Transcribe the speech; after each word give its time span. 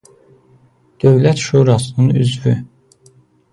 Dövlət 1.03 1.37
şurasının 1.37 2.09
üzvü. 2.09 2.57